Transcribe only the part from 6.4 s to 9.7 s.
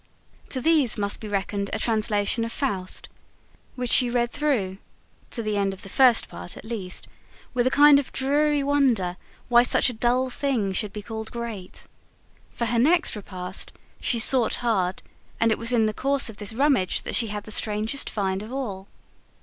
at least, with a kind of dreary wonder why